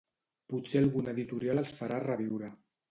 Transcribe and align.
Potser 0.53 0.81
alguna 0.85 1.15
editorial 1.15 1.65
els 1.65 1.79
farà 1.83 2.05
reviure. 2.09 2.55